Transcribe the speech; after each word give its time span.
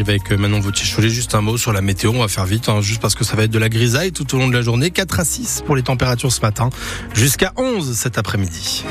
avec 0.00 0.30
Manon 0.30 0.60
Vautier-Cholet. 0.60 1.10
Juste 1.10 1.34
un 1.34 1.40
mot 1.40 1.56
sur 1.56 1.72
la 1.72 1.80
météo. 1.80 2.12
On 2.14 2.20
va 2.20 2.28
faire 2.28 2.46
vite, 2.46 2.68
hein, 2.68 2.80
juste 2.80 3.00
parce 3.00 3.14
que 3.14 3.24
ça 3.24 3.36
va 3.36 3.44
être 3.44 3.50
de 3.50 3.58
la 3.58 3.68
grisaille 3.68 4.12
tout 4.12 4.34
au 4.34 4.38
long 4.38 4.48
de 4.48 4.54
la 4.54 4.62
journée. 4.62 4.90
4 4.90 5.20
à 5.20 5.24
6 5.24 5.62
pour 5.66 5.76
les 5.76 5.82
températures 5.82 6.32
ce 6.32 6.40
matin, 6.40 6.70
jusqu'à 7.14 7.52
11 7.56 7.96
cet 7.96 8.18
après-midi. 8.18 8.84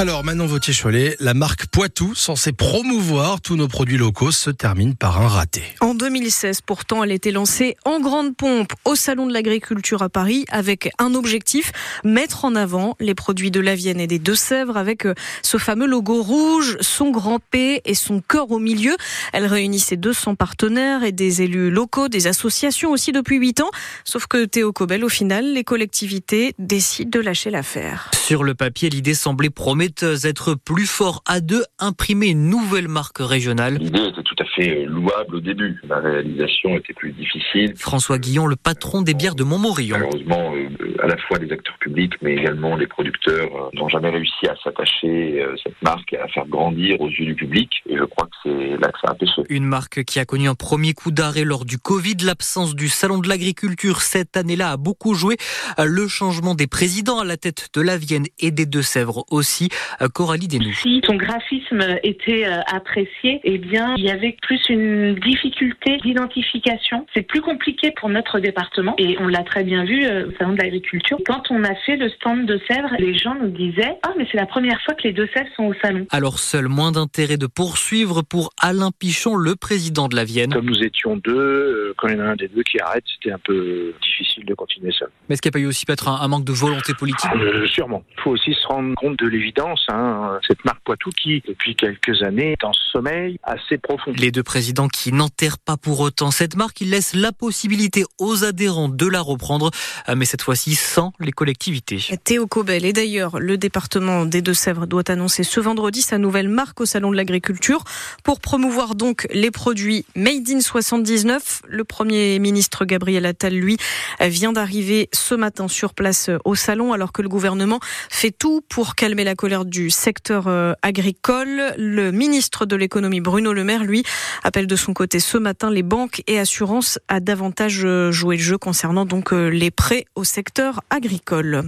Alors, 0.00 0.24
Manon 0.24 0.46
Vautier-Cholet, 0.46 1.16
la 1.20 1.34
marque 1.34 1.66
Poitou, 1.66 2.14
censée 2.14 2.52
promouvoir 2.52 3.42
tous 3.42 3.56
nos 3.56 3.68
produits 3.68 3.98
locaux, 3.98 4.30
se 4.30 4.48
termine 4.48 4.96
par 4.96 5.20
un 5.20 5.28
raté. 5.28 5.62
En 5.80 5.92
2016, 5.92 6.62
pourtant, 6.62 7.04
elle 7.04 7.12
était 7.12 7.32
lancée 7.32 7.76
en 7.84 8.00
grande 8.00 8.34
pompe 8.34 8.72
au 8.86 8.94
Salon 8.94 9.26
de 9.26 9.34
l'Agriculture 9.34 10.00
à 10.00 10.08
Paris 10.08 10.46
avec 10.48 10.90
un 10.98 11.12
objectif, 11.14 11.72
mettre 12.02 12.46
en 12.46 12.54
avant 12.54 12.96
les 12.98 13.14
produits 13.14 13.50
de 13.50 13.60
la 13.60 13.74
Vienne 13.74 14.00
et 14.00 14.06
des 14.06 14.18
Deux-Sèvres 14.18 14.78
avec 14.78 15.04
euh, 15.04 15.12
ce 15.42 15.58
fameux 15.58 15.86
logo 15.86 16.22
rouge, 16.22 16.78
son 16.80 17.10
grand 17.10 17.38
P 17.38 17.82
et 17.84 17.94
son 17.94 18.22
cœur 18.22 18.50
au 18.52 18.58
milieu. 18.58 18.96
Elle 19.34 19.44
réunissait 19.44 19.98
200 19.98 20.34
partenaires 20.34 21.04
et 21.04 21.12
des 21.12 21.42
élus 21.42 21.70
locaux, 21.70 22.08
des 22.08 22.26
associations 22.26 22.90
aussi 22.90 23.12
depuis 23.12 23.36
8 23.36 23.60
ans. 23.60 23.70
Sauf 24.04 24.26
que 24.28 24.46
Théo 24.46 24.72
Cobel, 24.72 25.04
au 25.04 25.10
final, 25.10 25.52
les 25.52 25.62
collectivités 25.62 26.54
décident 26.58 27.10
de 27.10 27.22
lâcher 27.22 27.50
l'affaire. 27.50 28.10
Sur 28.14 28.44
le 28.44 28.54
papier, 28.54 28.88
l'idée 28.88 29.12
semblait 29.12 29.50
promettre 29.50 29.89
être 30.24 30.54
plus 30.54 30.86
fort 30.86 31.22
à 31.26 31.40
deux, 31.40 31.62
imprimer 31.78 32.28
une 32.28 32.48
nouvelle 32.48 32.88
marque 32.88 33.18
régionale. 33.18 33.78
L'idée 33.78 34.08
était 34.08 34.22
tout 34.22 34.36
à 34.38 34.44
fait 34.44 34.84
louable 34.84 35.36
au 35.36 35.40
début. 35.40 35.80
La 35.88 35.98
réalisation 35.98 36.76
était 36.76 36.92
plus 36.92 37.12
difficile. 37.12 37.74
François 37.76 38.18
Guillon, 38.18 38.46
le 38.46 38.56
patron 38.56 39.02
des 39.02 39.14
bières 39.14 39.34
de 39.34 39.44
Montmorillon. 39.44 39.96
Malheureusement, 39.98 40.54
euh, 40.54 41.02
à 41.02 41.06
la 41.06 41.16
fois 41.16 41.38
les 41.38 41.52
acteurs 41.52 41.76
publics, 41.78 42.14
mais 42.22 42.34
également 42.34 42.76
les 42.76 42.86
producteurs 42.86 43.50
euh, 43.54 43.78
n'ont 43.78 43.88
jamais 43.88 44.10
réussi 44.10 44.46
à 44.46 44.54
s'attacher 44.62 45.42
euh, 45.42 45.54
cette 45.62 45.80
marque 45.82 46.12
et 46.12 46.18
à 46.18 46.28
faire 46.28 46.46
grandir 46.46 47.00
aux 47.00 47.08
yeux 47.08 47.26
du 47.26 47.34
public. 47.34 47.70
Et 47.88 47.96
je 47.96 48.04
crois 48.04 48.26
que 48.26 48.36
c'est 48.44 48.69
là 48.80 48.88
que 48.88 48.98
ça 49.04 49.12
a 49.12 49.14
pêché. 49.14 49.42
Une 49.48 49.64
marque 49.64 50.04
qui 50.04 50.18
a 50.18 50.24
connu 50.24 50.48
un 50.48 50.54
premier 50.54 50.94
coup 50.94 51.10
d'arrêt 51.10 51.44
lors 51.44 51.64
du 51.64 51.78
Covid. 51.78 52.16
L'absence 52.24 52.74
du 52.74 52.88
salon 52.88 53.18
de 53.18 53.28
l'agriculture 53.28 54.00
cette 54.00 54.36
année-là 54.36 54.72
a 54.72 54.76
beaucoup 54.76 55.14
joué. 55.14 55.36
Le 55.78 56.08
changement 56.08 56.54
des 56.54 56.66
présidents 56.66 57.18
à 57.18 57.24
la 57.24 57.36
tête 57.36 57.68
de 57.74 57.80
la 57.80 57.96
Vienne 57.96 58.26
et 58.38 58.50
des 58.50 58.66
Deux-Sèvres 58.66 59.24
aussi. 59.30 59.68
Coralie 60.14 60.48
Desnoux. 60.48 60.72
Si 60.82 61.00
son 61.06 61.14
graphisme 61.14 61.82
était 62.02 62.46
euh, 62.46 62.60
apprécié, 62.66 63.40
eh 63.44 63.58
bien, 63.58 63.94
il 63.96 64.04
y 64.04 64.10
avait 64.10 64.36
plus 64.42 64.60
une 64.68 65.14
difficulté 65.16 65.98
d'identification. 65.98 67.06
C'est 67.14 67.22
plus 67.22 67.40
compliqué 67.40 67.92
pour 67.98 68.08
notre 68.08 68.40
département 68.40 68.94
et 68.98 69.16
on 69.20 69.28
l'a 69.28 69.42
très 69.42 69.64
bien 69.64 69.84
vu 69.84 70.04
euh, 70.04 70.28
au 70.28 70.32
salon 70.38 70.52
de 70.52 70.62
l'agriculture. 70.62 71.18
Quand 71.26 71.42
on 71.50 71.62
a 71.64 71.74
fait 71.86 71.96
le 71.96 72.08
stand 72.10 72.46
de 72.46 72.60
Sèvres, 72.68 72.94
les 72.98 73.16
gens 73.16 73.34
nous 73.34 73.50
disaient 73.50 73.98
"Ah, 74.06 74.12
mais 74.16 74.26
c'est 74.30 74.38
la 74.38 74.46
première 74.46 74.80
fois 74.82 74.94
que 74.94 75.02
les 75.04 75.12
deux 75.12 75.28
Sèvres 75.34 75.50
sont 75.56 75.64
au 75.64 75.74
salon." 75.82 76.06
Alors 76.10 76.38
seul 76.38 76.68
moins 76.68 76.92
d'intérêt 76.92 77.36
de 77.36 77.46
poursuivre 77.46 78.22
pour 78.22 78.50
Alain 78.70 78.90
Pichon, 78.96 79.34
le 79.34 79.56
président 79.56 80.06
de 80.06 80.14
la 80.14 80.24
Vienne. 80.24 80.52
Comme 80.52 80.66
nous 80.66 80.82
étions 80.82 81.16
deux, 81.16 81.92
quand 81.96 82.06
il 82.06 82.16
y 82.16 82.20
en 82.20 82.24
a 82.24 82.28
un 82.28 82.36
des 82.36 82.46
deux 82.46 82.62
qui 82.62 82.78
arrête, 82.80 83.02
c'était 83.14 83.32
un 83.32 83.38
peu 83.38 83.92
difficile 84.00 84.44
de 84.44 84.54
continuer 84.54 84.92
seul. 84.92 85.08
Mais 85.28 85.34
est-ce 85.34 85.42
qu'il 85.42 85.50
n'y 85.50 85.54
a 85.54 85.58
pas 85.58 85.64
eu 85.64 85.66
aussi 85.66 85.84
peut-être 85.84 86.08
un, 86.08 86.28
manque 86.28 86.44
de 86.44 86.52
volonté 86.52 86.94
politique? 86.94 87.30
Sûrement. 87.66 88.04
Il 88.16 88.22
faut 88.22 88.30
aussi 88.30 88.54
se 88.54 88.66
rendre 88.68 88.94
compte 88.94 89.18
de 89.18 89.26
l'évidence 89.26 89.80
Hein, 89.88 90.38
cette 90.46 90.64
marque 90.64 90.80
Poitou 90.84 91.10
qui, 91.10 91.42
depuis 91.46 91.74
quelques 91.74 92.22
années, 92.22 92.52
est 92.52 92.64
en 92.64 92.72
sommeil 92.72 93.38
assez 93.42 93.78
profond. 93.78 94.12
Les 94.16 94.30
deux 94.30 94.42
présidents 94.42 94.88
qui 94.88 95.12
n'enterrent 95.12 95.58
pas 95.58 95.76
pour 95.76 96.00
autant 96.00 96.30
cette 96.30 96.56
marque, 96.56 96.80
ils 96.80 96.90
laissent 96.90 97.14
la 97.14 97.32
possibilité 97.32 98.04
aux 98.18 98.44
adhérents 98.44 98.88
de 98.88 99.06
la 99.06 99.20
reprendre, 99.20 99.70
euh, 100.08 100.14
mais 100.16 100.24
cette 100.24 100.42
fois-ci 100.42 100.74
sans 100.74 101.12
les 101.18 101.32
collectivités. 101.32 101.98
Théo 102.24 102.46
Cobel, 102.46 102.84
et 102.84 102.92
d'ailleurs, 102.92 103.38
le 103.40 103.56
département 103.58 104.26
des 104.26 104.42
Deux-Sèvres 104.42 104.86
doit 104.86 105.10
annoncer 105.10 105.42
ce 105.42 105.60
vendredi 105.60 106.02
sa 106.02 106.18
nouvelle 106.18 106.48
marque 106.48 106.80
au 106.80 106.86
Salon 106.86 107.10
de 107.10 107.16
l'Agriculture 107.16 107.82
pour 108.22 108.40
promouvoir 108.40 108.59
donc 108.94 109.26
les 109.32 109.50
produits 109.50 110.04
Made 110.14 110.48
in 110.50 110.60
79. 110.60 111.62
Le 111.68 111.84
Premier 111.84 112.38
ministre 112.38 112.84
Gabriel 112.84 113.26
Attal, 113.26 113.54
lui, 113.54 113.76
vient 114.20 114.52
d'arriver 114.52 115.08
ce 115.12 115.34
matin 115.34 115.68
sur 115.68 115.94
place 115.94 116.30
au 116.44 116.54
Salon 116.54 116.92
alors 116.92 117.12
que 117.12 117.22
le 117.22 117.28
gouvernement 117.28 117.80
fait 118.10 118.30
tout 118.30 118.60
pour 118.68 118.94
calmer 118.94 119.24
la 119.24 119.34
colère 119.34 119.64
du 119.64 119.90
secteur 119.90 120.46
euh, 120.46 120.72
agricole. 120.82 121.74
Le 121.76 122.10
ministre 122.12 122.66
de 122.66 122.76
l'économie 122.76 123.20
Bruno 123.20 123.52
Le 123.52 123.64
Maire, 123.64 123.84
lui, 123.84 124.02
appelle 124.42 124.66
de 124.66 124.76
son 124.76 124.92
côté 124.92 125.20
ce 125.20 125.38
matin 125.38 125.70
les 125.70 125.82
banques 125.82 126.22
et 126.26 126.38
assurances 126.38 126.98
à 127.08 127.20
davantage 127.20 127.82
euh, 127.84 128.12
jouer 128.12 128.36
le 128.36 128.42
jeu 128.42 128.58
concernant 128.58 129.04
donc 129.04 129.32
euh, 129.32 129.48
les 129.48 129.70
prêts 129.70 130.04
au 130.14 130.24
secteur 130.24 130.80
agricole. 130.90 131.64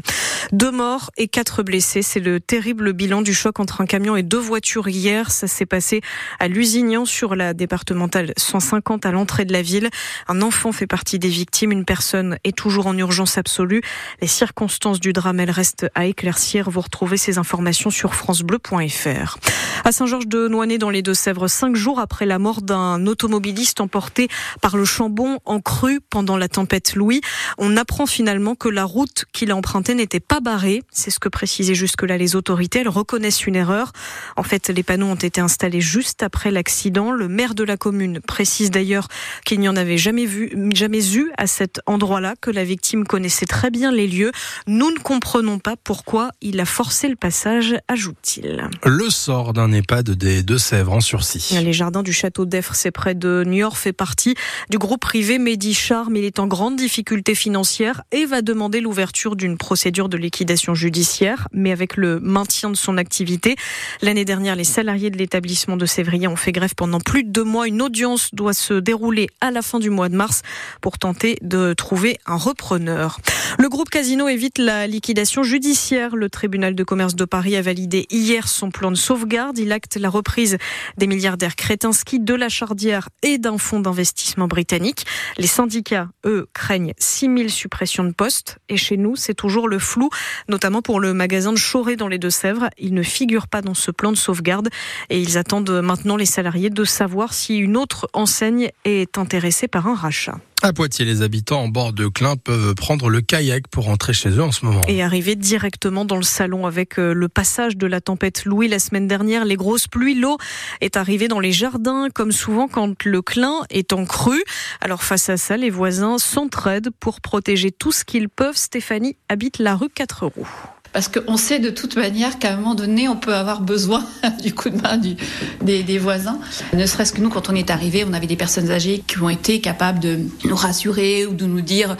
Deux 0.52 0.70
morts 0.70 1.10
et 1.16 1.28
quatre 1.28 1.62
blessés, 1.62 2.02
c'est 2.02 2.20
le 2.20 2.40
terrible 2.40 2.92
bilan 2.92 3.22
du 3.22 3.32
choc 3.32 3.60
entre 3.60 3.80
un 3.80 3.86
camion 3.86 4.16
et 4.16 4.22
deux 4.22 4.38
voitures 4.38 4.88
hier. 4.88 5.30
Ça 5.30 5.46
s'est 5.46 5.66
passé 5.66 6.02
à 6.38 6.48
Lusignan 6.82 7.04
sur 7.04 7.36
la 7.36 7.54
départementale 7.54 8.32
150 8.36 9.06
à 9.06 9.12
l'entrée 9.12 9.44
de 9.44 9.52
la 9.52 9.62
ville. 9.62 9.88
Un 10.26 10.42
enfant 10.42 10.72
fait 10.72 10.88
partie 10.88 11.20
des 11.20 11.28
victimes, 11.28 11.70
une 11.70 11.84
personne 11.84 12.38
est 12.42 12.56
toujours 12.56 12.88
en 12.88 12.98
urgence 12.98 13.38
absolue. 13.38 13.82
Les 14.20 14.26
circonstances 14.26 14.98
du 14.98 15.12
drame, 15.12 15.38
elles 15.38 15.52
restent 15.52 15.86
à 15.94 16.06
éclaircir. 16.06 16.70
Vous 16.70 16.80
retrouvez 16.80 17.18
ces 17.18 17.38
informations 17.38 17.90
sur 17.90 18.16
francebleu.fr. 18.16 19.38
À 19.84 19.92
Saint-Georges 19.92 20.26
de 20.26 20.48
Noisy 20.48 20.78
dans 20.78 20.90
les 20.90 21.02
Deux-Sèvres, 21.02 21.46
cinq 21.46 21.76
jours 21.76 22.00
après 22.00 22.26
la 22.26 22.40
mort 22.40 22.62
d'un 22.62 23.06
automobiliste 23.06 23.80
emporté 23.80 24.28
par 24.60 24.76
le 24.76 24.84
Chambon 24.84 25.38
en 25.44 25.60
crue 25.60 26.00
pendant 26.00 26.36
la 26.36 26.48
tempête 26.48 26.96
Louis, 26.96 27.20
on 27.58 27.76
apprend 27.76 28.06
finalement 28.06 28.56
que 28.56 28.68
la 28.68 28.84
route 28.84 29.24
qu'il 29.32 29.52
a 29.52 29.56
empruntée 29.56 29.94
n'était 29.94 30.20
pas 30.20 30.40
barrée. 30.40 30.82
C'est 30.90 31.10
ce 31.10 31.20
que 31.20 31.28
précisaient 31.28 31.74
jusque-là 31.74 32.18
les 32.18 32.34
autorités. 32.34 32.80
Elles 32.80 32.88
reconnaissent 32.88 33.46
une 33.46 33.56
erreur. 33.56 33.92
En 34.36 34.42
fait, 34.42 34.68
les 34.68 34.82
panneaux 34.82 35.06
ont 35.06 35.14
été 35.14 35.40
installés 35.40 35.80
juste 35.80 36.24
après 36.24 36.50
l'accident. 36.50 36.71
Le 36.84 37.28
maire 37.28 37.54
de 37.54 37.64
la 37.64 37.76
commune 37.76 38.20
précise 38.20 38.70
d'ailleurs 38.70 39.08
qu'il 39.44 39.60
n'y 39.60 39.68
en 39.68 39.76
avait 39.76 39.98
jamais 39.98 40.26
vu, 40.26 40.52
jamais 40.74 41.14
eu 41.14 41.30
à 41.36 41.46
cet 41.46 41.80
endroit-là, 41.86 42.34
que 42.40 42.50
la 42.50 42.64
victime 42.64 43.06
connaissait 43.06 43.46
très 43.46 43.70
bien 43.70 43.92
les 43.92 44.08
lieux. 44.08 44.32
Nous 44.66 44.90
ne 44.90 44.98
comprenons 44.98 45.58
pas 45.58 45.76
pourquoi 45.76 46.30
il 46.40 46.60
a 46.60 46.64
forcé 46.64 47.08
le 47.08 47.16
passage 47.16 47.76
ajoute-t-il. 47.88 48.68
Le 48.84 49.10
sort 49.10 49.52
d'un 49.52 49.70
EHPAD 49.70 50.10
des 50.10 50.42
Deux-Sèvres 50.42 50.92
en 50.92 51.00
sursis. 51.00 51.56
Les 51.62 51.72
jardins 51.72 52.02
du 52.02 52.12
château 52.12 52.46
d'Effre, 52.46 52.74
c'est 52.74 52.90
près 52.90 53.14
de 53.14 53.44
Niort, 53.46 53.76
fait 53.76 53.92
partie 53.92 54.34
du 54.70 54.78
groupe 54.78 55.00
privé 55.00 55.38
Medi 55.38 55.74
Charme. 55.74 56.16
Il 56.16 56.24
est 56.24 56.38
en 56.38 56.46
grande 56.46 56.76
difficulté 56.76 57.34
financière 57.34 58.02
et 58.12 58.24
va 58.24 58.42
demander 58.42 58.80
l'ouverture 58.80 59.36
d'une 59.36 59.56
procédure 59.56 60.08
de 60.08 60.16
liquidation 60.16 60.74
judiciaire, 60.74 61.48
mais 61.52 61.70
avec 61.70 61.96
le 61.96 62.18
maintien 62.18 62.70
de 62.70 62.76
son 62.76 62.96
activité. 62.96 63.56
L'année 64.00 64.24
dernière, 64.24 64.56
les 64.56 64.64
salariés 64.64 65.10
de 65.10 65.18
l'établissement 65.18 65.76
de 65.76 65.86
Sévrier 65.86 66.26
ont 66.28 66.36
fait 66.36 66.50
grève 66.50 66.61
pendant 66.76 67.00
plus 67.00 67.24
de 67.24 67.30
deux 67.30 67.44
mois. 67.44 67.66
Une 67.66 67.82
audience 67.82 68.30
doit 68.32 68.54
se 68.54 68.74
dérouler 68.74 69.28
à 69.40 69.50
la 69.50 69.62
fin 69.62 69.78
du 69.78 69.90
mois 69.90 70.08
de 70.08 70.16
mars 70.16 70.42
pour 70.80 70.98
tenter 70.98 71.36
de 71.42 71.74
trouver 71.74 72.18
un 72.26 72.36
repreneur. 72.36 73.18
Le 73.58 73.68
groupe 73.68 73.90
Casino 73.90 74.28
évite 74.28 74.58
la 74.58 74.86
liquidation 74.86 75.42
judiciaire. 75.42 76.16
Le 76.16 76.30
tribunal 76.30 76.74
de 76.74 76.84
commerce 76.84 77.16
de 77.16 77.24
Paris 77.24 77.56
a 77.56 77.62
validé 77.62 78.06
hier 78.10 78.48
son 78.48 78.70
plan 78.70 78.90
de 78.90 78.96
sauvegarde. 78.96 79.58
Il 79.58 79.72
acte 79.72 79.96
la 79.96 80.08
reprise 80.08 80.58
des 80.96 81.06
milliardaires 81.06 81.56
Kretinsky, 81.56 82.20
de 82.20 82.34
la 82.34 82.48
Chardière 82.48 83.08
et 83.22 83.38
d'un 83.38 83.58
fonds 83.58 83.80
d'investissement 83.80 84.46
britannique. 84.46 85.04
Les 85.38 85.46
syndicats, 85.46 86.08
eux, 86.24 86.48
craignent 86.54 86.94
6000 86.98 87.50
suppressions 87.50 88.04
de 88.04 88.12
postes. 88.12 88.58
Et 88.68 88.76
chez 88.76 88.96
nous, 88.96 89.16
c'est 89.16 89.34
toujours 89.34 89.68
le 89.68 89.78
flou, 89.78 90.10
notamment 90.48 90.82
pour 90.82 91.00
le 91.00 91.12
magasin 91.12 91.52
de 91.52 91.58
Choré 91.58 91.96
dans 91.96 92.08
les 92.08 92.18
Deux-Sèvres. 92.18 92.68
Il 92.78 92.94
ne 92.94 93.02
figure 93.02 93.48
pas 93.48 93.62
dans 93.62 93.74
ce 93.74 93.90
plan 93.90 94.12
de 94.12 94.16
sauvegarde 94.16 94.68
et 95.10 95.20
ils 95.20 95.38
attendent 95.38 95.82
maintenant 95.82 96.16
les 96.16 96.26
salariés 96.26 96.51
de 96.52 96.84
savoir 96.84 97.34
si 97.34 97.56
une 97.56 97.76
autre 97.76 98.08
enseigne 98.12 98.70
est 98.84 99.18
intéressée 99.18 99.68
par 99.68 99.86
un 99.86 99.94
rachat. 99.94 100.38
À 100.64 100.72
Poitiers, 100.72 101.04
les 101.04 101.22
habitants 101.22 101.62
en 101.62 101.68
bord 101.68 101.92
de 101.92 102.06
Clin 102.06 102.36
peuvent 102.36 102.76
prendre 102.76 103.08
le 103.08 103.20
kayak 103.20 103.66
pour 103.66 103.86
rentrer 103.86 104.12
chez 104.12 104.28
eux 104.30 104.42
en 104.42 104.52
ce 104.52 104.64
moment. 104.64 104.80
Et 104.86 105.02
arriver 105.02 105.34
directement 105.34 106.04
dans 106.04 106.16
le 106.16 106.22
salon 106.22 106.66
avec 106.66 107.00
euh, 107.00 107.14
le 107.14 107.28
passage 107.28 107.76
de 107.76 107.86
la 107.88 108.00
tempête 108.00 108.44
Louis 108.44 108.68
la 108.68 108.78
semaine 108.78 109.08
dernière, 109.08 109.44
les 109.44 109.56
grosses 109.56 109.88
pluies, 109.88 110.14
l'eau 110.14 110.38
est 110.80 110.96
arrivée 110.96 111.26
dans 111.26 111.40
les 111.40 111.50
jardins 111.50 112.08
comme 112.14 112.30
souvent 112.30 112.68
quand 112.68 113.04
le 113.04 113.22
Clin 113.22 113.60
est 113.70 113.92
en 113.92 114.04
crue. 114.04 114.44
Alors 114.80 115.02
face 115.02 115.28
à 115.30 115.36
ça, 115.36 115.56
les 115.56 115.70
voisins 115.70 116.18
s'entraident 116.18 116.90
pour 117.00 117.20
protéger 117.20 117.72
tout 117.72 117.90
ce 117.90 118.04
qu'ils 118.04 118.28
peuvent. 118.28 118.56
Stéphanie 118.56 119.16
habite 119.28 119.58
la 119.58 119.74
rue 119.74 119.90
4 119.90 120.26
roues 120.26 120.46
parce 120.92 121.08
qu'on 121.08 121.36
sait 121.36 121.58
de 121.58 121.70
toute 121.70 121.96
manière 121.96 122.38
qu'à 122.38 122.52
un 122.52 122.56
moment 122.56 122.74
donné, 122.74 123.08
on 123.08 123.16
peut 123.16 123.34
avoir 123.34 123.60
besoin 123.60 124.04
du 124.42 124.54
coup 124.54 124.68
de 124.68 124.80
main 124.80 124.98
des, 124.98 125.98
voisins. 125.98 126.38
Ne 126.72 126.86
serait-ce 126.86 127.12
que 127.12 127.20
nous, 127.20 127.30
quand 127.30 127.48
on 127.48 127.54
est 127.54 127.70
arrivé, 127.70 128.04
on 128.08 128.12
avait 128.12 128.26
des 128.26 128.36
personnes 128.36 128.70
âgées 128.70 129.02
qui 129.06 129.20
ont 129.20 129.28
été 129.28 129.60
capables 129.60 130.00
de 130.00 130.20
nous 130.44 130.56
rassurer 130.56 131.26
ou 131.26 131.34
de 131.34 131.46
nous 131.46 131.60
dire 131.60 131.96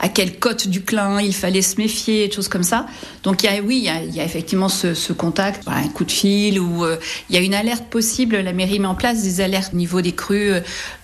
à 0.00 0.08
quelle 0.08 0.38
cote 0.38 0.68
du 0.68 0.82
clin 0.82 1.20
il 1.20 1.34
fallait 1.34 1.62
se 1.62 1.76
méfier, 1.78 2.28
des 2.28 2.34
choses 2.34 2.48
comme 2.48 2.62
ça. 2.62 2.86
Donc 3.22 3.42
il 3.42 3.46
y 3.46 3.48
a, 3.48 3.60
oui, 3.62 3.78
il 3.78 4.14
y 4.14 4.20
a, 4.20 4.24
effectivement 4.24 4.68
ce, 4.68 5.12
contact, 5.12 5.62
un 5.66 5.88
coup 5.88 6.04
de 6.04 6.12
fil 6.12 6.60
ou 6.60 6.84
euh, 6.84 6.96
il 7.30 7.36
y 7.36 7.38
a 7.38 7.42
une 7.42 7.54
alerte 7.54 7.84
possible. 7.84 8.36
La 8.36 8.52
mairie 8.52 8.78
met 8.78 8.86
en 8.86 8.94
place 8.94 9.22
des 9.22 9.40
alertes 9.40 9.72
au 9.72 9.76
niveau 9.76 10.00
des 10.00 10.12
crues. 10.12 10.52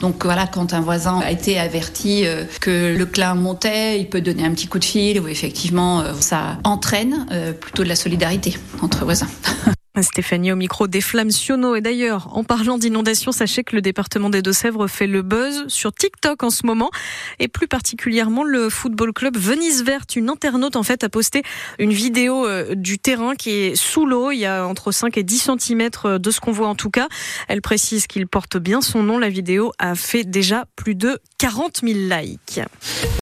Donc 0.00 0.24
voilà, 0.24 0.46
quand 0.46 0.74
un 0.74 0.80
voisin 0.80 1.20
a 1.20 1.30
été 1.30 1.58
averti 1.58 2.26
euh, 2.26 2.44
que 2.60 2.94
le 2.96 3.06
clin 3.06 3.34
montait, 3.34 3.98
il 3.98 4.08
peut 4.08 4.20
donner 4.20 4.44
un 4.44 4.50
petit 4.50 4.66
coup 4.66 4.78
de 4.78 4.84
fil 4.84 5.20
ou 5.20 5.28
effectivement 5.28 6.00
euh, 6.00 6.12
ça 6.20 6.58
entraîne 6.64 7.26
euh, 7.32 7.52
plutôt 7.52 7.82
de 7.82 7.88
la 7.88 7.96
solidarité 7.96 8.54
entre 8.82 9.04
voisins. 9.04 9.28
Stéphanie 10.00 10.52
au 10.52 10.56
micro 10.56 10.86
des 10.86 11.02
Flammes 11.02 11.30
Siono. 11.30 11.76
Et 11.76 11.82
d'ailleurs, 11.82 12.30
en 12.36 12.44
parlant 12.44 12.78
d'inondation, 12.78 13.30
sachez 13.30 13.62
que 13.62 13.76
le 13.76 13.82
département 13.82 14.30
des 14.30 14.40
Deux-Sèvres 14.40 14.86
fait 14.86 15.06
le 15.06 15.20
buzz 15.20 15.64
sur 15.68 15.92
TikTok 15.92 16.42
en 16.42 16.50
ce 16.50 16.64
moment. 16.64 16.90
Et 17.38 17.48
plus 17.48 17.68
particulièrement, 17.68 18.42
le 18.42 18.70
football 18.70 19.12
club 19.12 19.36
Venise 19.36 19.84
Verte. 19.84 20.16
Une 20.16 20.30
internaute, 20.30 20.76
en 20.76 20.82
fait, 20.82 21.04
a 21.04 21.10
posté 21.10 21.42
une 21.78 21.92
vidéo 21.92 22.46
euh, 22.46 22.74
du 22.74 22.98
terrain 22.98 23.34
qui 23.34 23.50
est 23.50 23.76
sous 23.76 24.06
l'eau. 24.06 24.30
Il 24.30 24.38
y 24.38 24.46
a 24.46 24.66
entre 24.66 24.92
5 24.92 25.18
et 25.18 25.22
10 25.22 25.50
cm 25.58 25.90
de 26.18 26.30
ce 26.30 26.40
qu'on 26.40 26.52
voit 26.52 26.68
en 26.68 26.74
tout 26.74 26.90
cas. 26.90 27.08
Elle 27.48 27.60
précise 27.60 28.06
qu'il 28.06 28.26
porte 28.26 28.56
bien 28.56 28.80
son 28.80 29.02
nom. 29.02 29.18
La 29.18 29.28
vidéo 29.28 29.72
a 29.78 29.94
fait 29.94 30.24
déjà 30.24 30.64
plus 30.76 30.94
de 30.94 31.18
40 31.38 31.80
000 31.82 31.98
likes. 32.08 32.60